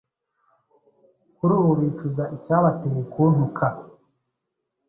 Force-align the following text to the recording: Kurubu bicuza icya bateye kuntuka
Kurubu 1.35 1.71
bicuza 1.81 2.23
icya 2.35 2.57
bateye 2.63 3.01
kuntuka 3.11 3.65